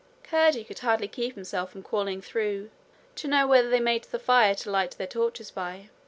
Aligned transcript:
Curdie 0.23 0.63
could 0.63 0.79
hardly 0.79 1.07
keep 1.07 1.35
himself 1.35 1.69
from 1.71 1.83
calling 1.83 2.23
through 2.23 2.71
to 3.17 3.27
know 3.27 3.45
whether 3.45 3.69
they 3.69 3.79
made 3.79 4.05
the 4.05 4.17
fire 4.17 4.55
to 4.55 4.71
light 4.71 4.93
their 4.97 5.05
torches 5.05 5.51
by. 5.51 5.91